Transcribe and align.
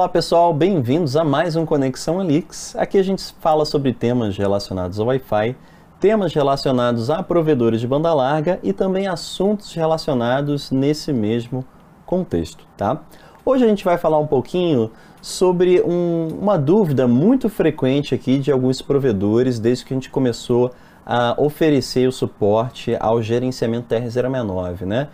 Olá 0.00 0.08
pessoal, 0.08 0.54
bem-vindos 0.54 1.14
a 1.14 1.22
mais 1.22 1.56
um 1.56 1.66
Conexão 1.66 2.20
Alix. 2.20 2.74
Aqui 2.74 2.96
a 2.96 3.02
gente 3.02 3.34
fala 3.38 3.66
sobre 3.66 3.92
temas 3.92 4.34
relacionados 4.34 4.98
ao 4.98 5.06
Wi-Fi, 5.08 5.54
temas 6.00 6.32
relacionados 6.32 7.10
a 7.10 7.22
provedores 7.22 7.82
de 7.82 7.86
banda 7.86 8.14
larga 8.14 8.58
e 8.62 8.72
também 8.72 9.06
assuntos 9.06 9.74
relacionados 9.74 10.70
nesse 10.70 11.12
mesmo 11.12 11.66
contexto, 12.06 12.64
tá? 12.78 13.02
Hoje 13.44 13.62
a 13.62 13.68
gente 13.68 13.84
vai 13.84 13.98
falar 13.98 14.18
um 14.18 14.26
pouquinho 14.26 14.90
sobre 15.20 15.82
um, 15.82 16.28
uma 16.40 16.56
dúvida 16.56 17.06
muito 17.06 17.50
frequente 17.50 18.14
aqui 18.14 18.38
de 18.38 18.50
alguns 18.50 18.80
provedores 18.80 19.58
desde 19.58 19.84
que 19.84 19.92
a 19.92 19.96
gente 19.98 20.08
começou 20.08 20.72
a 21.04 21.34
oferecer 21.36 22.08
o 22.08 22.12
suporte 22.12 22.96
ao 22.98 23.20
gerenciamento 23.20 23.94
TR069, 23.94 24.86
né? 24.86 25.08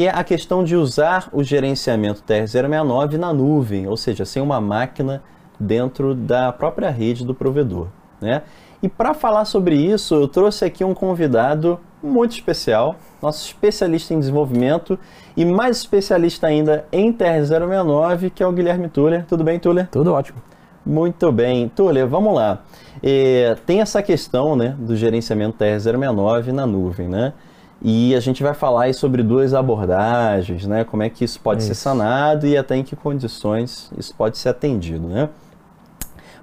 Que 0.00 0.06
é 0.06 0.10
a 0.10 0.24
questão 0.24 0.64
de 0.64 0.74
usar 0.74 1.28
o 1.30 1.42
gerenciamento 1.42 2.22
TR069 2.26 3.18
na 3.18 3.34
nuvem, 3.34 3.86
ou 3.86 3.98
seja, 3.98 4.24
sem 4.24 4.40
uma 4.40 4.58
máquina 4.58 5.22
dentro 5.58 6.14
da 6.14 6.50
própria 6.50 6.88
rede 6.88 7.22
do 7.22 7.34
provedor. 7.34 7.88
Né? 8.18 8.40
E 8.82 8.88
para 8.88 9.12
falar 9.12 9.44
sobre 9.44 9.76
isso, 9.76 10.14
eu 10.14 10.26
trouxe 10.26 10.64
aqui 10.64 10.82
um 10.82 10.94
convidado 10.94 11.78
muito 12.02 12.32
especial, 12.32 12.96
nosso 13.20 13.44
especialista 13.44 14.14
em 14.14 14.18
desenvolvimento 14.18 14.98
e 15.36 15.44
mais 15.44 15.76
especialista 15.76 16.46
ainda 16.46 16.86
em 16.90 17.12
TR069, 17.12 18.30
que 18.34 18.42
é 18.42 18.46
o 18.46 18.52
Guilherme 18.52 18.88
Tuller. 18.88 19.26
Tudo 19.26 19.44
bem, 19.44 19.58
Tuller? 19.58 19.86
Tudo 19.90 20.14
ótimo. 20.14 20.38
Muito 20.86 21.30
bem. 21.30 21.68
Tuller, 21.68 22.08
vamos 22.08 22.34
lá. 22.34 22.62
É, 23.02 23.54
tem 23.66 23.82
essa 23.82 24.02
questão 24.02 24.56
né, 24.56 24.74
do 24.78 24.96
gerenciamento 24.96 25.62
TR069 25.62 26.52
na 26.52 26.66
nuvem, 26.66 27.06
né? 27.06 27.34
E 27.82 28.14
a 28.14 28.20
gente 28.20 28.42
vai 28.42 28.52
falar 28.52 28.92
sobre 28.92 29.22
duas 29.22 29.54
abordagens, 29.54 30.66
né? 30.66 30.84
Como 30.84 31.02
é 31.02 31.08
que 31.08 31.24
isso 31.24 31.40
pode 31.40 31.62
isso. 31.62 31.68
ser 31.68 31.74
sanado 31.74 32.46
e 32.46 32.56
até 32.56 32.76
em 32.76 32.82
que 32.82 32.94
condições 32.94 33.90
isso 33.96 34.14
pode 34.14 34.36
ser 34.36 34.50
atendido, 34.50 35.08
né? 35.08 35.28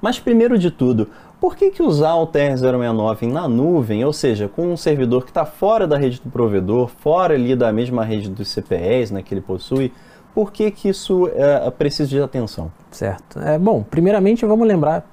Mas 0.02 0.19
primeiro 0.19 0.58
de 0.58 0.71
tudo, 0.71 1.09
por 1.39 1.55
que, 1.55 1.69
que 1.69 1.83
usar 1.83 2.15
o 2.15 2.25
TR069 2.25 3.31
na 3.31 3.47
nuvem, 3.47 4.03
ou 4.03 4.13
seja, 4.13 4.47
com 4.47 4.73
um 4.73 4.77
servidor 4.77 5.23
que 5.23 5.30
está 5.30 5.45
fora 5.45 5.85
da 5.85 5.97
rede 5.97 6.19
do 6.23 6.30
provedor, 6.31 6.89
fora 6.99 7.35
ali 7.35 7.55
da 7.55 7.71
mesma 7.71 8.03
rede 8.03 8.30
dos 8.30 8.47
CPEs 8.47 9.11
né, 9.11 9.21
que 9.21 9.33
ele 9.33 9.41
possui, 9.41 9.93
por 10.33 10.52
que, 10.52 10.69
que 10.71 10.89
isso 10.89 11.30
é, 11.35 11.69
precisa 11.69 12.09
de 12.09 12.21
atenção? 12.21 12.71
Certo. 12.91 13.39
É, 13.39 13.58
bom, 13.58 13.83
primeiramente 13.83 14.45
vamos 14.45 14.67
lembrar 14.67 15.05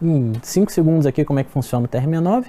em 0.00 0.32
5 0.42 0.70
segundos 0.72 1.06
aqui 1.06 1.24
como 1.24 1.38
é 1.38 1.44
que 1.44 1.50
funciona 1.50 1.86
o 1.86 1.88
TR69. 1.88 2.46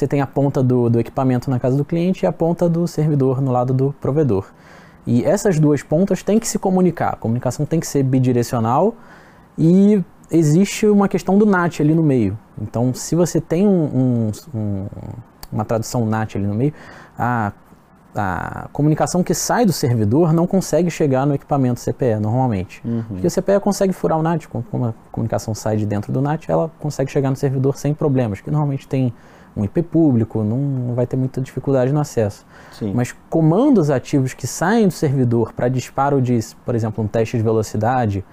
Você 0.00 0.08
tem 0.08 0.22
a 0.22 0.26
ponta 0.26 0.62
do, 0.62 0.88
do 0.88 0.98
equipamento 0.98 1.50
na 1.50 1.60
casa 1.60 1.76
do 1.76 1.84
cliente 1.84 2.24
e 2.24 2.26
a 2.26 2.32
ponta 2.32 2.70
do 2.70 2.88
servidor 2.88 3.42
no 3.42 3.52
lado 3.52 3.74
do 3.74 3.94
provedor. 4.00 4.46
E 5.06 5.22
essas 5.26 5.60
duas 5.60 5.82
pontas 5.82 6.22
têm 6.22 6.38
que 6.38 6.48
se 6.48 6.58
comunicar. 6.58 7.10
A 7.10 7.16
comunicação 7.16 7.66
tem 7.66 7.78
que 7.78 7.86
ser 7.86 8.02
bidirecional 8.02 8.94
e 9.58 10.02
existe 10.30 10.86
uma 10.86 11.06
questão 11.06 11.36
do 11.36 11.44
NAT 11.44 11.80
ali 11.80 11.94
no 11.94 12.02
meio. 12.02 12.38
Então, 12.58 12.94
se 12.94 13.14
você 13.14 13.42
tem 13.42 13.68
um, 13.68 14.30
um, 14.54 14.58
um, 14.58 14.86
uma 15.52 15.66
tradução 15.66 16.06
NAT 16.06 16.36
ali 16.36 16.46
no 16.46 16.54
meio, 16.54 16.72
a, 17.18 17.52
a 18.14 18.68
comunicação 18.72 19.22
que 19.22 19.34
sai 19.34 19.66
do 19.66 19.72
servidor 19.72 20.32
não 20.32 20.46
consegue 20.46 20.90
chegar 20.90 21.26
no 21.26 21.34
equipamento 21.34 21.78
CPE 21.78 22.20
normalmente. 22.22 22.80
Uhum. 22.86 23.04
Porque 23.06 23.26
o 23.26 23.30
CPE 23.30 23.60
consegue 23.60 23.92
furar 23.92 24.18
o 24.18 24.22
NAT, 24.22 24.46
como 24.46 24.86
a 24.86 24.94
comunicação 25.12 25.54
sai 25.54 25.76
de 25.76 25.84
dentro 25.84 26.10
do 26.10 26.22
NAT, 26.22 26.48
ela 26.48 26.70
consegue 26.80 27.10
chegar 27.10 27.28
no 27.28 27.36
servidor 27.36 27.76
sem 27.76 27.92
problemas, 27.92 28.40
que 28.40 28.50
normalmente 28.50 28.88
tem 28.88 29.12
um 29.56 29.64
IP 29.64 29.82
público, 29.82 30.42
não 30.42 30.94
vai 30.94 31.06
ter 31.06 31.16
muita 31.16 31.40
dificuldade 31.40 31.92
no 31.92 32.00
acesso. 32.00 32.46
Sim. 32.72 32.92
Mas 32.94 33.14
comandos 33.28 33.90
ativos 33.90 34.32
que 34.32 34.46
saem 34.46 34.86
do 34.86 34.92
servidor 34.92 35.52
para 35.52 35.68
disparo 35.68 36.20
de, 36.20 36.38
por 36.64 36.74
exemplo, 36.74 37.02
um 37.02 37.06
teste 37.06 37.36
de 37.36 37.42
velocidade 37.42 38.24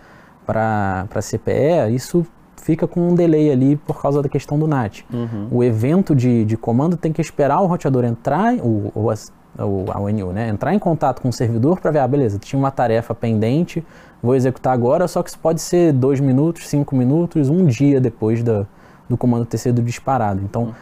para 0.46 1.08
CPE, 1.22 1.94
isso 1.94 2.26
fica 2.56 2.88
com 2.88 3.10
um 3.10 3.16
delay 3.16 3.52
ali 3.52 3.76
por 3.76 4.02
causa 4.02 4.22
da 4.22 4.30
questão 4.30 4.58
do 4.58 4.68
NAT. 4.68 5.04
Uhum. 5.12 5.48
O 5.52 5.64
evento 5.64 6.16
de, 6.16 6.46
de 6.46 6.58
comando 6.58 6.96
tem 6.98 7.12
que 7.12 7.22
esperar 7.22 7.62
o 7.62 7.66
roteador 7.66 8.04
entrar, 8.06 8.56
o, 8.56 8.92
o, 8.96 9.10
o, 9.10 9.86
a 9.92 10.00
ONU, 10.00 10.32
né, 10.32 10.50
entrar 10.50 10.74
em 10.74 10.80
contato 10.80 11.22
com 11.22 11.30
o 11.30 11.34
servidor 11.34 11.80
para 11.80 11.92
ver, 11.92 12.00
ah, 12.00 12.08
beleza, 12.08 12.38
tinha 12.40 12.60
uma 12.60 12.72
tarefa 12.72 13.14
pendente, 13.14 13.86
vou 14.22 14.36
executar 14.36 14.74
agora, 14.74 15.08
só 15.08 15.22
que 15.22 15.30
isso 15.30 15.40
pode 15.40 15.62
ser 15.62 15.92
dois 15.94 16.20
minutos, 16.20 16.68
cinco 16.68 16.96
minutos, 16.96 17.50
um 17.50 17.66
dia 17.66 18.00
depois 18.00 18.44
da, 18.44 18.66
do 19.10 19.18
comando 19.18 19.46
ter 19.46 19.58
sido 19.58 19.82
disparado. 19.82 20.42
Então, 20.44 20.64
uhum 20.64 20.74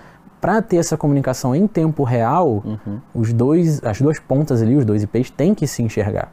para 0.45 0.61
ter 0.61 0.77
essa 0.77 0.95
comunicação 0.95 1.55
em 1.55 1.65
tempo 1.65 2.03
real, 2.03 2.61
uhum. 2.63 2.99
os 3.15 3.33
dois, 3.33 3.83
as 3.83 3.99
duas 3.99 4.19
pontas 4.19 4.61
ali, 4.61 4.75
os 4.75 4.85
dois 4.85 5.01
IPs, 5.01 5.31
têm 5.31 5.55
que 5.55 5.65
se 5.65 5.81
enxergar. 5.81 6.31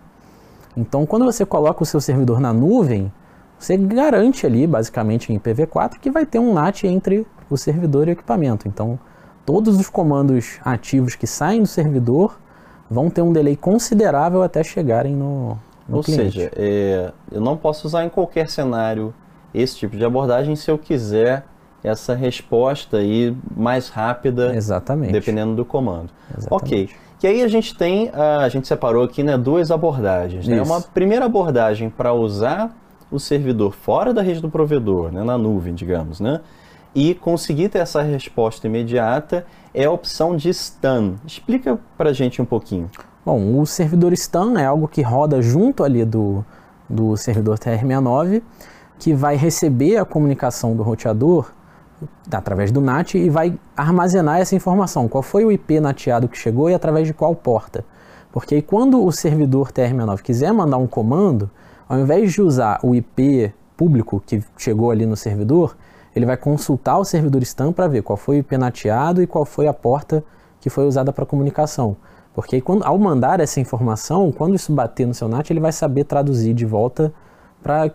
Então, 0.76 1.06
quando 1.06 1.24
você 1.24 1.46
coloca 1.46 1.82
o 1.82 1.86
seu 1.86 1.98
servidor 1.98 2.38
na 2.38 2.52
nuvem, 2.52 3.10
você 3.58 3.74
garante 3.74 4.44
ali, 4.44 4.66
basicamente 4.66 5.32
em 5.32 5.38
IPv4, 5.38 5.92
que 5.98 6.10
vai 6.10 6.26
ter 6.26 6.38
um 6.38 6.52
NAT 6.52 6.84
entre 6.84 7.26
o 7.48 7.56
servidor 7.56 8.06
e 8.06 8.10
o 8.10 8.12
equipamento. 8.12 8.68
Então, 8.68 8.98
todos 9.46 9.80
os 9.80 9.88
comandos 9.88 10.60
ativos 10.62 11.14
que 11.14 11.26
saem 11.26 11.62
do 11.62 11.66
servidor 11.66 12.38
vão 12.90 13.08
ter 13.08 13.22
um 13.22 13.32
delay 13.32 13.56
considerável 13.56 14.42
até 14.42 14.62
chegarem 14.62 15.16
no, 15.16 15.58
no 15.88 15.96
Ou 15.96 16.02
cliente. 16.02 16.38
seja, 16.38 16.52
é, 16.54 17.10
eu 17.30 17.40
não 17.40 17.56
posso 17.56 17.86
usar 17.86 18.04
em 18.04 18.10
qualquer 18.10 18.50
cenário 18.50 19.14
esse 19.54 19.74
tipo 19.74 19.96
de 19.96 20.04
abordagem 20.04 20.54
se 20.54 20.70
eu 20.70 20.76
quiser 20.76 21.46
essa 21.82 22.14
resposta 22.14 22.98
aí 22.98 23.36
mais 23.56 23.88
rápida, 23.88 24.54
Exatamente. 24.54 25.12
dependendo 25.12 25.54
do 25.54 25.64
comando. 25.64 26.10
Exatamente. 26.36 26.64
Ok. 26.64 26.90
E 27.22 27.26
aí 27.26 27.42
a 27.42 27.48
gente 27.48 27.76
tem, 27.76 28.10
a 28.12 28.48
gente 28.48 28.66
separou 28.66 29.04
aqui 29.04 29.22
né, 29.22 29.38
duas 29.38 29.70
abordagens. 29.70 30.46
Né? 30.48 30.60
Uma 30.60 30.80
primeira 30.80 31.26
abordagem 31.26 31.88
para 31.88 32.12
usar 32.12 32.74
o 33.12 33.20
servidor 33.20 33.72
fora 33.74 34.12
da 34.12 34.22
rede 34.22 34.40
do 34.40 34.50
provedor, 34.50 35.12
né, 35.12 35.22
na 35.22 35.38
nuvem, 35.38 35.74
digamos, 35.74 36.18
né? 36.18 36.40
E 36.94 37.14
conseguir 37.14 37.68
ter 37.68 37.78
essa 37.78 38.02
resposta 38.02 38.66
imediata 38.66 39.46
é 39.72 39.84
a 39.84 39.90
opção 39.90 40.36
de 40.36 40.52
stun. 40.52 41.14
Explica 41.26 41.78
para 41.96 42.10
a 42.10 42.12
gente 42.12 42.42
um 42.42 42.44
pouquinho. 42.44 42.90
Bom, 43.24 43.60
o 43.60 43.64
servidor 43.64 44.14
stun 44.16 44.58
é 44.58 44.66
algo 44.66 44.88
que 44.88 45.00
roda 45.00 45.40
junto 45.40 45.84
ali 45.84 46.04
do, 46.04 46.44
do 46.88 47.16
servidor 47.16 47.58
TR69, 47.58 48.42
que 48.98 49.14
vai 49.14 49.36
receber 49.36 49.96
a 49.96 50.04
comunicação 50.04 50.76
do 50.76 50.82
roteador 50.82 51.52
através 52.30 52.70
do 52.70 52.80
NAT 52.80 53.14
e 53.14 53.28
vai 53.28 53.58
armazenar 53.76 54.40
essa 54.40 54.54
informação. 54.54 55.08
Qual 55.08 55.22
foi 55.22 55.44
o 55.44 55.52
IP 55.52 55.80
nateado 55.80 56.28
que 56.28 56.38
chegou 56.38 56.70
e 56.70 56.74
através 56.74 57.06
de 57.06 57.14
qual 57.14 57.34
porta. 57.34 57.84
Porque 58.32 58.54
aí, 58.54 58.62
quando 58.62 59.04
o 59.04 59.12
servidor 59.12 59.70
TR69 59.70 60.22
quiser 60.22 60.52
mandar 60.52 60.78
um 60.78 60.86
comando, 60.86 61.50
ao 61.86 61.98
invés 61.98 62.32
de 62.32 62.40
usar 62.40 62.80
o 62.82 62.94
IP 62.94 63.52
público 63.76 64.22
que 64.24 64.42
chegou 64.56 64.90
ali 64.90 65.04
no 65.04 65.16
servidor, 65.16 65.76
ele 66.16 66.24
vai 66.24 66.36
consultar 66.36 66.98
o 66.98 67.04
servidor 67.04 67.42
STAN 67.44 67.72
para 67.72 67.86
ver 67.86 68.02
qual 68.02 68.16
foi 68.16 68.36
o 68.36 68.38
IP 68.38 68.56
nateado 68.56 69.22
e 69.22 69.26
qual 69.26 69.44
foi 69.44 69.66
a 69.66 69.74
porta 69.74 70.24
que 70.60 70.70
foi 70.70 70.86
usada 70.86 71.12
para 71.12 71.26
comunicação. 71.26 71.96
Porque 72.34 72.56
aí, 72.56 72.62
quando, 72.62 72.84
ao 72.84 72.98
mandar 72.98 73.40
essa 73.40 73.60
informação, 73.60 74.32
quando 74.32 74.54
isso 74.54 74.72
bater 74.72 75.06
no 75.06 75.12
seu 75.12 75.28
NAT, 75.28 75.50
ele 75.50 75.60
vai 75.60 75.72
saber 75.72 76.04
traduzir 76.04 76.54
de 76.54 76.64
volta 76.64 77.12
para 77.62 77.90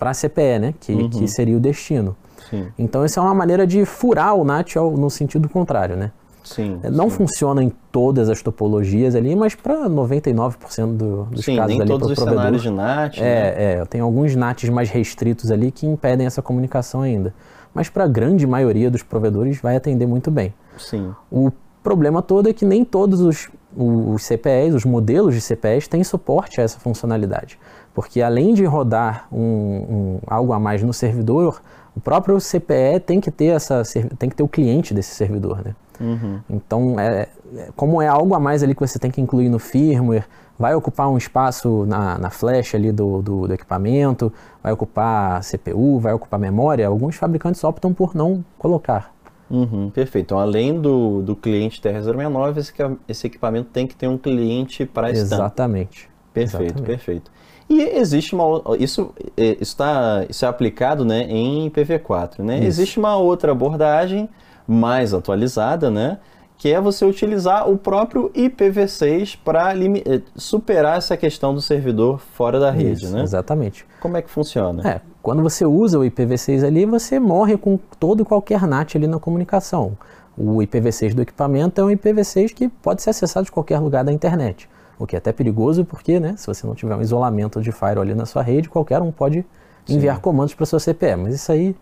a 0.00 0.14
CPE, 0.14 0.58
né? 0.60 0.74
que, 0.80 0.92
uhum. 0.92 1.10
que 1.10 1.28
seria 1.28 1.56
o 1.56 1.60
destino. 1.60 2.16
Sim. 2.48 2.68
Então, 2.78 3.04
isso 3.04 3.18
é 3.18 3.22
uma 3.22 3.34
maneira 3.34 3.66
de 3.66 3.84
furar 3.84 4.34
o 4.34 4.44
NAT 4.44 4.76
no 4.76 5.10
sentido 5.10 5.48
contrário, 5.48 5.96
né? 5.96 6.12
Sim, 6.44 6.80
não 6.90 7.10
sim. 7.10 7.16
funciona 7.16 7.62
em 7.62 7.70
todas 7.92 8.30
as 8.30 8.40
topologias 8.40 9.14
ali, 9.14 9.36
mas 9.36 9.54
para 9.54 9.86
99% 9.86 10.96
do, 10.96 11.24
dos 11.24 11.44
sim, 11.44 11.56
casos 11.56 11.72
nem 11.72 11.82
ali 11.82 11.90
todos 11.90 12.08
os 12.08 12.14
provedor, 12.14 12.38
cenários 12.40 12.62
de 12.62 12.70
NAT. 12.70 13.18
É, 13.18 13.22
né? 13.22 13.54
é, 13.82 13.84
tem 13.84 14.00
alguns 14.00 14.34
NATs 14.34 14.70
mais 14.70 14.88
restritos 14.88 15.50
ali 15.50 15.70
que 15.70 15.86
impedem 15.86 16.26
essa 16.26 16.40
comunicação 16.40 17.02
ainda. 17.02 17.34
Mas 17.74 17.90
para 17.90 18.04
a 18.04 18.08
grande 18.08 18.46
maioria 18.46 18.90
dos 18.90 19.02
provedores 19.02 19.60
vai 19.60 19.76
atender 19.76 20.06
muito 20.06 20.30
bem. 20.30 20.54
Sim. 20.78 21.12
O 21.30 21.52
problema 21.82 22.22
todo 22.22 22.48
é 22.48 22.52
que 22.52 22.64
nem 22.64 22.82
todos 22.82 23.20
os, 23.20 23.50
os 23.76 24.22
CPEs, 24.24 24.74
os 24.74 24.84
modelos 24.84 25.34
de 25.34 25.40
CPEs 25.40 25.86
têm 25.88 26.02
suporte 26.02 26.60
a 26.60 26.64
essa 26.64 26.78
funcionalidade. 26.78 27.58
Porque 27.94 28.22
além 28.22 28.54
de 28.54 28.64
rodar 28.64 29.26
um, 29.32 29.40
um, 29.40 30.18
algo 30.26 30.52
a 30.52 30.58
mais 30.58 30.82
no 30.82 30.92
servidor, 30.92 31.60
o 31.96 32.00
próprio 32.00 32.38
CPE 32.38 33.00
tem 33.04 33.20
que 33.20 33.30
ter 33.30 33.46
essa 33.46 33.82
tem 34.18 34.30
que 34.30 34.36
ter 34.36 34.42
o 34.42 34.48
cliente 34.48 34.94
desse 34.94 35.14
servidor, 35.14 35.62
né? 35.64 35.74
Uhum. 36.00 36.38
Então, 36.48 37.00
é, 37.00 37.28
é, 37.56 37.68
como 37.74 38.00
é 38.00 38.06
algo 38.06 38.34
a 38.34 38.40
mais 38.40 38.62
ali 38.62 38.74
que 38.74 38.80
você 38.80 38.98
tem 38.98 39.10
que 39.10 39.20
incluir 39.20 39.48
no 39.48 39.58
firmware, 39.58 40.24
vai 40.58 40.74
ocupar 40.74 41.08
um 41.08 41.16
espaço 41.16 41.84
na, 41.86 42.18
na 42.18 42.30
flash 42.30 42.74
ali 42.74 42.92
do, 42.92 43.22
do, 43.22 43.46
do, 43.48 43.52
equipamento, 43.52 44.32
vai 44.62 44.72
ocupar 44.72 45.40
CPU, 45.42 45.98
vai 45.98 46.12
ocupar 46.12 46.38
memória, 46.38 46.86
alguns 46.86 47.16
fabricantes 47.16 47.62
optam 47.64 47.92
por 47.92 48.14
não 48.14 48.44
colocar. 48.58 49.12
Uhum, 49.50 49.90
perfeito. 49.90 50.26
Então, 50.26 50.38
além 50.38 50.78
do, 50.78 51.22
do 51.22 51.34
cliente 51.34 51.80
TR-069, 51.80 52.58
esse, 52.58 52.72
esse 53.08 53.26
equipamento 53.26 53.70
tem 53.72 53.86
que 53.86 53.96
ter 53.96 54.08
um 54.08 54.18
cliente 54.18 54.84
para 54.84 55.10
Exatamente. 55.10 56.08
Perfeito, 56.32 56.64
Exatamente. 56.64 56.86
perfeito. 56.86 57.30
E 57.68 57.82
existe 57.82 58.34
uma 58.34 58.62
isso 58.78 59.12
está 59.36 60.24
isso 60.28 60.44
é 60.44 60.48
aplicado, 60.48 61.04
né, 61.04 61.24
em 61.24 61.68
IPv4, 61.68 62.38
né? 62.38 62.58
Isso. 62.58 62.66
Existe 62.66 62.98
uma 62.98 63.16
outra 63.16 63.52
abordagem 63.52 64.28
mais 64.66 65.12
atualizada, 65.12 65.90
né, 65.90 66.18
que 66.56 66.72
é 66.72 66.80
você 66.80 67.04
utilizar 67.04 67.68
o 67.70 67.76
próprio 67.78 68.30
IPv6 68.30 69.38
para 69.44 69.74
eh, 69.74 70.22
superar 70.34 70.98
essa 70.98 71.16
questão 71.16 71.54
do 71.54 71.60
servidor 71.60 72.18
fora 72.18 72.58
da 72.58 72.70
rede, 72.70 73.04
Isso, 73.04 73.14
né? 73.14 73.22
Exatamente. 73.22 73.86
Como 74.00 74.16
é 74.16 74.22
que 74.22 74.28
funciona? 74.28 74.88
É, 74.88 75.00
quando 75.28 75.42
você 75.42 75.66
usa 75.66 75.98
o 75.98 76.02
IPv6 76.04 76.66
ali, 76.66 76.86
você 76.86 77.20
morre 77.20 77.58
com 77.58 77.78
todo 78.00 78.22
e 78.22 78.24
qualquer 78.24 78.66
NAT 78.66 78.96
ali 78.96 79.06
na 79.06 79.18
comunicação. 79.18 79.92
O 80.34 80.60
IPv6 80.62 81.12
do 81.12 81.20
equipamento 81.20 81.78
é 81.78 81.84
um 81.84 81.88
IPv6 81.88 82.54
que 82.54 82.66
pode 82.66 83.02
ser 83.02 83.10
acessado 83.10 83.44
de 83.44 83.52
qualquer 83.52 83.78
lugar 83.78 84.02
da 84.02 84.10
internet, 84.10 84.66
o 84.98 85.06
que 85.06 85.14
é 85.14 85.18
até 85.18 85.30
perigoso 85.30 85.84
porque, 85.84 86.18
né, 86.18 86.32
se 86.38 86.46
você 86.46 86.66
não 86.66 86.74
tiver 86.74 86.96
um 86.96 87.02
isolamento 87.02 87.60
de 87.60 87.70
firewall 87.70 88.00
ali 88.00 88.14
na 88.14 88.24
sua 88.24 88.40
rede, 88.40 88.70
qualquer 88.70 89.02
um 89.02 89.12
pode 89.12 89.44
enviar 89.86 90.16
Sim. 90.16 90.22
comandos 90.22 90.54
para 90.54 90.64
sua 90.64 90.80
CPE, 90.80 91.16
mas 91.16 91.34
isso 91.34 91.52
aí 91.52 91.76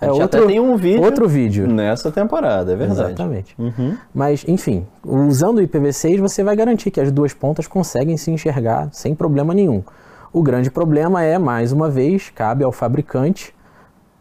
é 0.00 0.08
outro, 0.08 0.46
tem 0.46 0.60
um 0.60 0.76
vídeo 0.76 1.02
outro 1.02 1.28
vídeo 1.28 1.66
nessa 1.66 2.12
temporada, 2.12 2.72
é 2.72 2.76
verdade. 2.76 3.00
Exatamente. 3.00 3.56
Uhum. 3.58 3.96
Mas, 4.14 4.44
enfim, 4.46 4.86
usando 5.04 5.58
o 5.58 5.60
IPv6 5.60 6.20
você 6.20 6.44
vai 6.44 6.54
garantir 6.54 6.92
que 6.92 7.00
as 7.00 7.10
duas 7.10 7.34
pontas 7.34 7.66
conseguem 7.66 8.16
se 8.16 8.30
enxergar 8.30 8.90
sem 8.92 9.12
problema 9.12 9.52
nenhum. 9.52 9.82
O 10.32 10.42
grande 10.42 10.70
problema 10.70 11.22
é, 11.22 11.38
mais 11.38 11.72
uma 11.72 11.90
vez, 11.90 12.30
cabe 12.30 12.64
ao 12.64 12.72
fabricante 12.72 13.54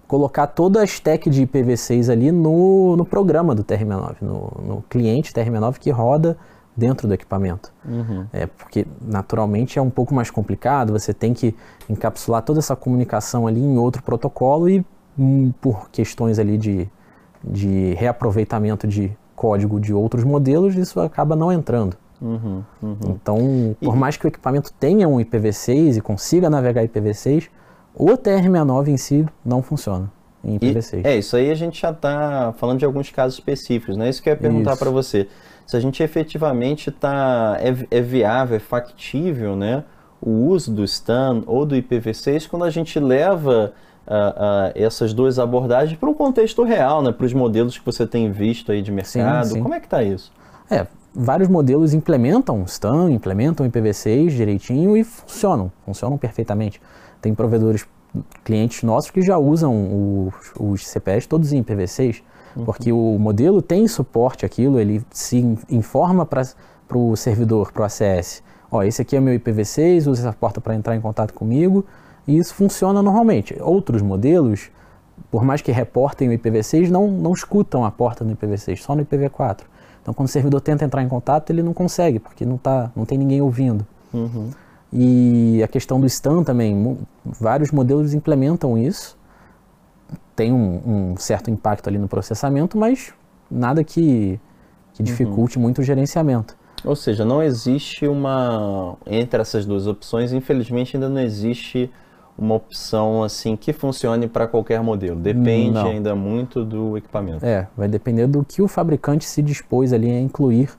colocar 0.08 0.46
toda 0.46 0.82
a 0.82 0.84
stack 0.84 1.30
de 1.30 1.48
IPv6 1.48 2.12
ali 2.12 2.34
no, 2.34 2.98
no 2.98 3.06
programa 3.06 3.56
do 3.56 3.64
TRM9, 3.64 4.16
no, 4.22 4.52
no 4.68 4.84
cliente 4.90 5.32
TRM9 5.32 5.78
que 5.80 5.90
roda 5.90 6.38
dentro 6.76 7.08
do 7.08 7.14
equipamento. 7.14 7.72
Uhum. 7.86 8.26
É, 8.34 8.46
porque 8.46 8.86
naturalmente 9.02 9.80
é 9.80 9.82
um 9.82 9.90
pouco 9.90 10.14
mais 10.14 10.30
complicado, 10.30 10.92
você 10.92 11.14
tem 11.14 11.34
que 11.34 11.56
encapsular 11.90 12.42
toda 12.42 12.60
essa 12.60 12.76
comunicação 12.76 13.48
ali 13.48 13.62
em 13.62 13.78
outro 13.78 14.04
protocolo 14.04 14.68
e 14.68 14.86
hum, 15.18 15.54
por 15.62 15.90
questões 15.90 16.40
ali 16.40 16.58
de, 16.58 16.90
de 17.42 17.94
reaproveitamento 17.94 18.86
de 18.86 19.16
código 19.34 19.80
de 19.80 19.94
outros 19.94 20.26
modelos, 20.26 20.76
isso 20.76 21.00
acaba 21.00 21.38
não 21.38 21.54
entrando. 21.54 21.96
Uhum, 22.22 22.64
uhum. 22.84 22.98
Então, 23.08 23.76
por 23.82 23.96
e... 23.96 23.98
mais 23.98 24.16
que 24.16 24.26
o 24.26 24.28
equipamento 24.28 24.72
tenha 24.74 25.08
um 25.08 25.18
IPv6 25.18 25.98
e 25.98 26.02
consiga 26.02 26.50
navegar 26.50 26.84
IPv6, 26.84 27.50
o 27.96 28.10
TR69 28.10 28.90
em 28.90 28.98
si 28.98 29.26
não 29.44 29.62
funciona 29.64 30.12
em 30.44 30.58
IPv6. 30.60 31.04
E, 31.04 31.08
é, 31.08 31.18
isso 31.18 31.36
aí 31.36 31.50
a 31.50 31.56
gente 31.56 31.82
já 31.82 31.90
está 31.90 32.54
falando 32.58 32.80
de 32.80 32.86
alguns 32.86 33.10
casos 33.10 33.40
específicos, 33.40 33.98
né? 33.98 34.10
Isso 34.10 34.22
que 34.22 34.30
eu 34.30 34.34
ia 34.34 34.40
perguntar 34.40 34.78
para 34.78 34.90
você. 34.90 35.28
Se 35.66 35.76
a 35.76 35.80
gente 35.80 36.04
efetivamente 36.04 36.90
está 36.90 37.58
é, 37.60 37.98
é, 37.98 38.02
viável, 38.02 38.58
é 38.58 38.60
factível, 38.60 39.56
né? 39.56 39.84
O 40.22 40.48
uso 40.48 40.72
do 40.72 40.86
STAN 40.88 41.44
ou 41.48 41.66
do 41.66 41.76
IPv6 41.76 42.48
quando 42.48 42.66
a 42.66 42.70
gente 42.70 43.00
leva 43.00 43.74
uh, 44.06 44.12
uh, 44.12 44.72
essas 44.76 45.14
duas 45.14 45.40
abordagens 45.40 45.98
para 45.98 46.10
um 46.10 46.14
contexto 46.14 46.64
real, 46.64 47.02
né? 47.02 47.12
Para 47.12 47.26
os 47.26 47.34
modelos 47.34 47.78
que 47.78 47.86
você 47.86 48.06
tem 48.06 48.32
visto 48.32 48.72
aí 48.72 48.82
de 48.82 48.92
mercado. 48.92 49.48
Sim, 49.48 49.56
sim. 49.56 49.62
Como 49.62 49.74
é 49.74 49.80
que 49.80 49.88
está 49.88 50.04
isso? 50.04 50.32
É, 50.70 50.86
vários 51.14 51.50
modelos 51.50 51.94
implementam 51.94 52.66
STAN, 52.66 53.12
implementam 53.12 53.68
IPv6 53.70 54.30
direitinho 54.30 54.96
e 54.96 55.04
funcionam, 55.04 55.72
funcionam 55.86 56.18
perfeitamente. 56.18 56.82
Tem 57.22 57.34
provedores, 57.36 57.86
clientes 58.44 58.84
nossos 58.84 59.12
que 59.12 59.22
já 59.22 59.38
usam 59.38 60.28
os, 60.28 60.34
os 60.60 60.88
CPS 60.88 61.28
todos 61.28 61.54
em 61.54 61.64
IPv6, 61.64 62.22
uhum. 62.56 62.66
porque 62.66 62.92
o 62.92 63.18
modelo 63.20 63.62
tem 63.62 63.88
suporte 63.88 64.46
aquilo, 64.46 64.80
ele 64.80 65.04
se 65.12 65.38
informa 65.70 66.26
para 66.26 66.46
o 66.94 67.16
servidor, 67.16 67.72
para 67.72 67.84
o 67.84 67.86
ACS. 67.86 68.44
Ó, 68.72 68.84
esse 68.84 69.02
aqui 69.02 69.16
é 69.16 69.20
o 69.20 69.22
meu 69.22 69.38
IPv6, 69.38 70.08
usa 70.08 70.28
essa 70.28 70.34
porta 70.34 70.62
para 70.62 70.74
entrar 70.76 70.96
em 70.96 71.02
contato 71.02 71.34
comigo, 71.34 71.86
e 72.28 72.38
isso 72.38 72.54
funciona 72.54 73.02
normalmente. 73.02 73.56
Outros 73.62 74.02
modelos, 74.02 74.70
por 75.30 75.44
mais 75.44 75.62
que 75.62 75.72
reportem 75.72 76.30
o 76.30 76.32
IPv6, 76.32 76.90
não, 76.90 77.08
não 77.08 77.34
escutam 77.34 77.84
a 77.84 77.92
porta 77.92 78.24
no 78.24 78.36
IPv6, 78.36 78.78
só 78.78 78.96
no 78.96 79.06
IPv4. 79.06 79.71
Então, 80.02 80.14
quando 80.14 80.28
o 80.28 80.32
servidor 80.32 80.62
tenta 80.62 80.84
entrar 80.84 81.04
em 81.04 81.08
contato, 81.08 81.50
ele 81.52 81.62
não 81.62 81.74
consegue, 81.74 82.20
porque 82.20 82.46
não, 82.46 82.58
tá, 82.58 82.92
não 82.96 83.06
tem 83.06 83.18
ninguém 83.18 83.42
ouvindo. 83.42 83.86
Uhum. 84.14 84.50
E 84.92 85.62
a 85.64 85.68
questão 85.68 86.00
do 86.00 86.10
STAN 86.10 86.44
também, 86.44 86.98
vários 87.24 87.72
modelos 87.72 88.14
implementam 88.14 88.78
isso, 88.78 89.18
tem 90.36 90.52
um, 90.52 91.12
um, 91.14 91.18
certo 91.18 91.50
impacto 91.50 91.88
ali 91.88 91.98
no 91.98 92.08
processamento, 92.08 92.78
mas 92.78 93.14
nada 93.50 93.84
que, 93.84 94.40
que 94.94 95.04
dificulte 95.04 95.58
uhum. 95.58 95.64
muito 95.64 95.80
o 95.80 95.84
gerenciamento. 95.84 96.58
Ou 96.84 96.96
seja, 96.96 97.24
não 97.24 97.44
existe 97.44 98.08
uma. 98.08 98.98
Entre 99.06 99.40
essas 99.40 99.66
duas 99.66 99.86
opções, 99.86 100.34
infelizmente 100.34 100.98
ainda 100.98 101.08
não 101.08 101.22
existe 101.22 101.92
uma 102.42 102.56
opção 102.56 103.24
assim 103.24 103.56
que 103.56 103.72
funcione 103.72 104.28
para 104.28 104.48
qualquer 104.48 104.82
modelo. 104.82 105.20
Depende 105.20 105.76
não. 105.76 105.86
ainda 105.86 106.16
muito 106.16 106.66
do 106.66 106.98
equipamento. 106.98 107.46
É, 107.46 107.68
vai 107.78 107.88
depender 107.88 108.26
do 108.26 108.44
que 108.44 108.62
o 108.62 108.68
fabricante 108.68 109.26
se 109.26 109.42
dispôs 109.42 109.94
ali 109.94 110.10
a 110.10 110.20
incluir 110.20 110.70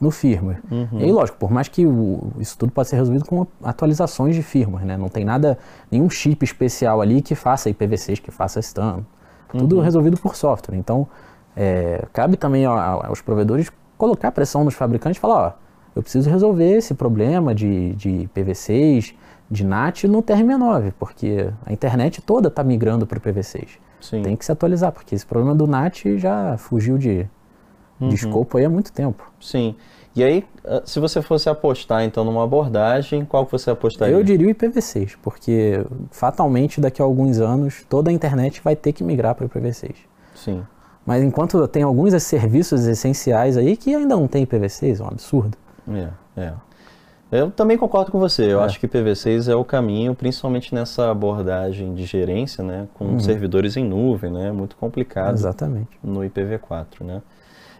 no 0.00 0.10
firmware. 0.10 0.60
Uhum. 0.68 0.98
E 0.98 1.04
aí, 1.04 1.12
lógico, 1.12 1.38
por 1.38 1.52
mais 1.52 1.68
que 1.68 1.86
o, 1.86 2.32
isso 2.40 2.58
tudo 2.58 2.72
pode 2.72 2.88
ser 2.88 2.96
resolvido 2.96 3.24
com 3.24 3.46
atualizações 3.62 4.34
de 4.34 4.42
firmware, 4.42 4.84
né? 4.84 4.96
Não 4.96 5.08
tem 5.08 5.24
nada, 5.24 5.56
nenhum 5.88 6.10
chip 6.10 6.44
especial 6.44 7.00
ali 7.00 7.22
que 7.22 7.36
faça 7.36 7.70
IPv6, 7.70 8.20
que 8.20 8.32
faça 8.32 8.60
STAN. 8.60 9.04
Tudo 9.52 9.76
uhum. 9.76 9.82
resolvido 9.82 10.16
por 10.16 10.34
software. 10.34 10.76
Então, 10.76 11.06
é, 11.56 12.04
cabe 12.12 12.36
também 12.36 12.64
aos 12.64 13.20
provedores 13.20 13.70
colocar 13.96 14.32
pressão 14.32 14.64
nos 14.64 14.74
fabricantes 14.74 15.18
e 15.18 15.20
falar, 15.20 15.36
ó, 15.36 15.52
eu 15.94 16.02
preciso 16.02 16.28
resolver 16.28 16.78
esse 16.78 16.94
problema 16.94 17.54
de, 17.54 17.94
de 17.94 18.28
IPv6, 18.34 19.14
de 19.52 19.64
NAT 19.64 20.04
no 20.04 20.22
TRM9, 20.22 20.94
porque 20.98 21.50
a 21.66 21.72
internet 21.72 22.22
toda 22.22 22.48
está 22.48 22.64
migrando 22.64 23.06
para 23.06 23.18
o 23.18 23.20
IPv6. 23.20 23.68
Sim. 24.00 24.22
Tem 24.22 24.34
que 24.34 24.44
se 24.44 24.50
atualizar, 24.50 24.90
porque 24.90 25.14
esse 25.14 25.26
problema 25.26 25.54
do 25.54 25.66
NAT 25.66 26.16
já 26.16 26.56
fugiu 26.56 26.96
de, 26.96 27.28
uhum. 28.00 28.08
de 28.08 28.14
escopo 28.14 28.56
aí 28.56 28.64
há 28.64 28.70
muito 28.70 28.90
tempo. 28.90 29.30
Sim. 29.38 29.76
E 30.16 30.24
aí, 30.24 30.44
ah, 30.64 30.80
se 30.86 30.98
você 30.98 31.20
fosse 31.20 31.50
apostar 31.50 32.02
então 32.02 32.24
numa 32.24 32.42
abordagem, 32.42 33.26
qual 33.26 33.44
que 33.44 33.52
você 33.52 33.70
apostaria? 33.70 34.14
Eu 34.14 34.24
diria 34.24 34.48
o 34.48 34.50
IPv6, 34.50 35.16
porque 35.22 35.84
fatalmente 36.10 36.80
daqui 36.80 37.02
a 37.02 37.04
alguns 37.04 37.38
anos 37.38 37.84
toda 37.88 38.10
a 38.10 38.12
internet 38.12 38.62
vai 38.64 38.74
ter 38.74 38.94
que 38.94 39.04
migrar 39.04 39.34
para 39.34 39.44
o 39.44 39.48
IPv6. 39.50 39.94
Sim. 40.34 40.62
Mas 41.04 41.22
enquanto 41.22 41.68
tem 41.68 41.82
alguns 41.82 42.20
serviços 42.22 42.86
essenciais 42.86 43.58
aí 43.58 43.76
que 43.76 43.94
ainda 43.94 44.16
não 44.16 44.26
tem 44.26 44.46
IPv6, 44.46 45.00
é 45.00 45.02
um 45.02 45.08
absurdo. 45.08 45.58
É, 45.90 46.08
é. 46.36 46.52
Eu 47.32 47.50
também 47.50 47.78
concordo 47.78 48.12
com 48.12 48.18
você. 48.18 48.52
Eu 48.52 48.60
é. 48.60 48.64
acho 48.64 48.78
que 48.78 48.86
IPv6 48.86 49.50
é 49.50 49.56
o 49.56 49.64
caminho, 49.64 50.14
principalmente 50.14 50.74
nessa 50.74 51.10
abordagem 51.10 51.94
de 51.94 52.04
gerência, 52.04 52.62
né, 52.62 52.86
com 52.92 53.06
uhum. 53.06 53.20
servidores 53.20 53.74
em 53.78 53.84
nuvem, 53.84 54.30
né, 54.30 54.52
muito 54.52 54.76
complicado. 54.76 55.32
Exatamente. 55.32 55.88
No 56.04 56.20
IPv4, 56.20 57.00
né. 57.00 57.22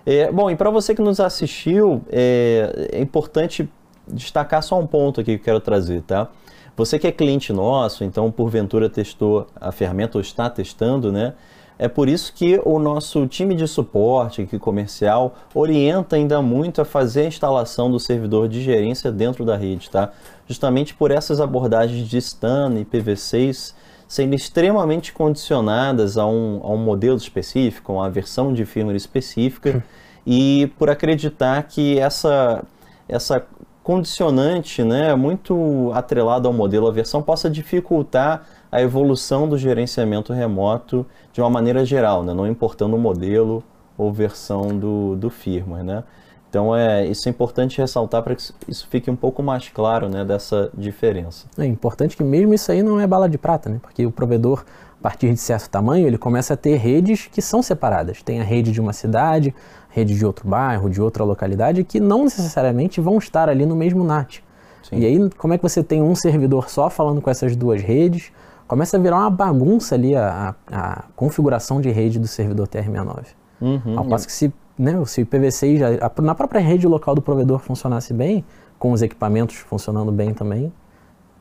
É, 0.06 0.32
bom, 0.32 0.50
e 0.50 0.56
para 0.56 0.70
você 0.70 0.94
que 0.94 1.02
nos 1.02 1.20
assistiu, 1.20 2.02
é, 2.10 2.88
é, 2.93 3.00
importante 3.00 3.69
destacar 4.08 4.62
só 4.62 4.81
um 4.81 4.86
ponto 4.86 5.20
aqui 5.20 5.36
que 5.36 5.43
eu 5.43 5.44
quero 5.44 5.60
trazer, 5.60 6.03
tá? 6.03 6.29
Você 6.74 6.98
que 6.98 7.06
é 7.06 7.12
cliente 7.12 7.53
nosso, 7.53 8.03
então 8.03 8.31
porventura 8.32 8.88
testou 8.88 9.46
a 9.55 9.70
ferramenta 9.70 10.17
ou 10.17 10.22
está 10.22 10.48
testando, 10.48 11.12
né? 11.12 11.34
É 11.82 11.89
por 11.89 12.08
isso 12.08 12.32
que 12.32 12.60
o 12.65 12.79
nosso 12.79 13.27
time 13.27 13.56
de 13.56 13.67
suporte 13.67 14.43
aqui 14.43 14.56
comercial 14.56 15.34
orienta 15.53 16.15
ainda 16.15 16.41
muito 16.41 16.81
a 16.81 16.84
fazer 16.84 17.22
a 17.22 17.27
instalação 17.27 17.91
do 17.91 17.98
servidor 17.98 18.46
de 18.46 18.62
gerência 18.62 19.10
dentro 19.10 19.44
da 19.44 19.56
rede, 19.56 19.91
tá? 19.91 20.12
Justamente 20.46 20.94
por 20.94 21.10
essas 21.10 21.41
abordagens 21.41 22.06
de 22.06 22.20
STAN 22.20 22.74
e 22.79 22.84
PV6 22.84 23.74
sendo 24.06 24.32
extremamente 24.32 25.12
condicionadas 25.12 26.17
a 26.17 26.24
um, 26.24 26.60
a 26.62 26.70
um 26.70 26.77
modelo 26.77 27.17
específico, 27.17 27.91
a 27.91 27.94
uma 27.96 28.10
versão 28.10 28.53
de 28.53 28.65
firmware 28.65 28.96
específica, 28.96 29.82
e 30.24 30.70
por 30.79 30.89
acreditar 30.89 31.60
que 31.65 31.98
essa, 31.98 32.62
essa 33.08 33.44
condicionante, 33.82 34.84
né, 34.84 35.17
muito 35.17 35.91
atrelada 35.94 36.46
ao 36.46 36.55
modelo, 36.55 36.86
a 36.86 36.93
versão 36.93 37.20
possa 37.20 37.51
dificultar 37.51 38.46
a 38.72 38.81
evolução 38.81 39.46
do 39.46 39.58
gerenciamento 39.58 40.32
remoto 40.32 41.06
de 41.31 41.43
uma 41.43 41.50
maneira 41.50 41.84
geral, 41.84 42.24
né, 42.24 42.32
não 42.32 42.46
importando 42.46 42.96
o 42.96 42.98
modelo 42.98 43.62
ou 43.98 44.10
versão 44.10 44.69
do, 44.69 45.14
do 45.14 45.29
firmware, 45.29 45.84
né. 45.84 46.02
Então 46.48 46.76
é 46.76 47.06
isso 47.06 47.29
é 47.29 47.31
importante 47.31 47.79
ressaltar 47.79 48.22
para 48.22 48.34
que 48.34 48.43
isso 48.69 48.86
fique 48.91 49.10
um 49.10 49.17
pouco 49.17 49.43
mais 49.43 49.69
claro, 49.70 50.08
né, 50.08 50.24
dessa 50.24 50.70
diferença. 50.74 51.46
É 51.56 51.64
importante 51.64 52.14
que 52.17 52.22
mesmo 52.22 52.52
isso 52.52 52.70
aí 52.70 52.82
não 52.82 53.00
é 53.00 53.06
bala 53.06 53.26
de 53.26 53.38
prata, 53.38 53.70
né? 53.70 53.79
Porque 53.81 54.05
o 54.05 54.10
provedor, 54.10 54.62
a 54.98 55.02
partir 55.02 55.32
de 55.32 55.38
certo 55.38 55.70
tamanho, 55.70 56.06
ele 56.06 56.19
começa 56.19 56.52
a 56.52 56.56
ter 56.56 56.76
redes 56.76 57.26
que 57.26 57.41
são 57.41 57.62
separadas. 57.62 58.22
Tem 58.22 58.38
a 58.38 58.44
rede 58.44 58.70
de 58.70 58.82
uma 58.82 58.93
cidade, 58.93 59.55
rede 59.88 60.14
de 60.14 60.26
outro 60.26 60.46
bairro, 60.46 60.91
de 60.91 61.00
outra 61.00 61.24
localidade, 61.24 61.84
que 61.84 61.98
não 61.98 62.24
necessariamente 62.24 63.00
vão 63.00 63.17
estar 63.17 63.48
ali 63.48 63.64
no 63.64 63.74
mesmo 63.74 64.05
NAT. 64.05 64.41
Sim. 64.82 64.98
E 64.98 65.06
aí, 65.06 65.31
como 65.38 65.55
é 65.55 65.56
que 65.56 65.62
você 65.62 65.82
tem 65.82 66.02
um 66.02 66.14
servidor 66.14 66.69
só 66.69 66.91
falando 66.91 67.22
com 67.22 67.31
essas 67.31 67.56
duas 67.56 67.81
redes? 67.81 68.31
Começa 68.72 68.96
a 68.96 69.00
virar 69.00 69.19
uma 69.19 69.29
bagunça 69.29 69.94
ali 69.94 70.17
a, 70.17 70.56
a, 70.67 70.79
a 70.79 71.02
configuração 71.14 71.79
de 71.79 71.91
rede 71.91 72.19
do 72.19 72.26
servidor 72.26 72.67
TR69. 72.67 73.26
Uhum, 73.60 73.98
Ao 73.98 74.05
passo 74.06 74.26
que 74.26 74.32
se 74.32 74.50
né, 74.79 74.93
se 75.05 75.20
o 75.20 75.26
IPv6 75.26 75.76
já, 75.76 75.88
na 76.22 76.34
própria 76.34 76.58
rede 76.58 76.86
local 76.86 77.14
do 77.14 77.20
provedor 77.20 77.58
funcionasse 77.58 78.14
bem, 78.14 78.43
com 78.79 78.93
os 78.93 79.02
equipamentos 79.02 79.56
funcionando 79.56 80.10
bem 80.10 80.32
também, 80.32 80.72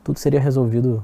tudo 0.04 0.18
seria 0.18 0.38
resolvido 0.38 1.02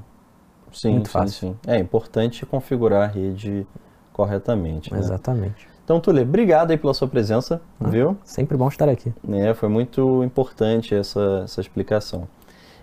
sim, 0.71 0.91
muito 0.91 1.09
fácil. 1.09 1.31
Sim, 1.31 1.57
sim. 1.63 1.71
É 1.71 1.79
importante 1.79 2.45
configurar 2.45 3.09
a 3.09 3.11
rede 3.11 3.65
corretamente. 4.13 4.93
Né? 4.93 4.99
Exatamente. 4.99 5.67
Então, 5.83 5.99
Tule, 5.99 6.21
obrigado 6.21 6.69
aí 6.69 6.77
pela 6.77 6.93
sua 6.93 7.07
presença, 7.07 7.59
ah, 7.79 7.89
viu? 7.89 8.15
Sempre 8.23 8.55
bom 8.55 8.67
estar 8.67 8.87
aqui. 8.87 9.11
É, 9.31 9.55
foi 9.55 9.67
muito 9.67 10.23
importante 10.23 10.93
essa, 10.93 11.41
essa 11.43 11.59
explicação. 11.59 12.27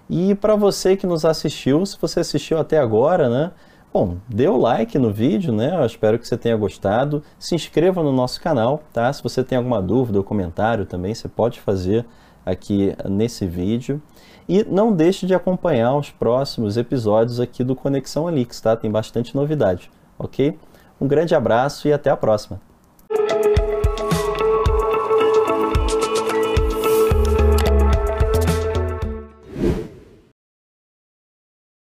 E 0.09 0.35
para 0.35 0.55
você 0.55 0.97
que 0.97 1.07
nos 1.07 1.25
assistiu, 1.25 1.85
se 1.85 1.97
você 2.01 2.21
assistiu 2.21 2.59
até 2.59 2.79
agora, 2.79 3.29
né, 3.29 3.53
Bom, 3.99 4.19
dê 4.29 4.47
o 4.47 4.59
like 4.59 4.99
no 4.99 5.11
vídeo, 5.11 5.55
né? 5.55 5.75
Eu 5.75 5.87
espero 5.87 6.19
que 6.19 6.29
você 6.29 6.37
tenha 6.37 6.55
gostado. 6.55 7.23
Se 7.39 7.55
inscreva 7.55 8.03
no 8.03 8.13
nosso 8.13 8.39
canal, 8.43 8.83
tá? 8.93 9.11
Se 9.11 9.23
você 9.23 9.43
tem 9.43 9.57
alguma 9.57 9.81
dúvida 9.81 10.19
ou 10.19 10.23
comentário 10.23 10.85
também, 10.85 11.15
você 11.15 11.29
pode 11.29 11.61
fazer 11.63 12.05
aqui 12.45 12.95
nesse 13.09 13.47
vídeo. 13.47 14.03
E 14.47 14.63
não 14.65 14.93
deixe 14.93 15.25
de 15.27 15.35
acompanhar 15.35 15.97
os 15.97 16.11
próximos 16.11 16.77
episódios 16.77 17.41
aqui 17.41 17.65
do 17.65 17.75
Conexão 17.75 18.29
Alix, 18.29 18.61
tá? 18.61 18.77
Tem 18.77 18.91
bastante 18.91 19.35
novidade, 19.35 19.91
ok? 20.19 20.59
Um 21.01 21.09
grande 21.09 21.35
abraço 21.35 21.89
e 21.89 21.93
até 21.95 22.11
a 22.11 22.17
próxima! 22.19 22.76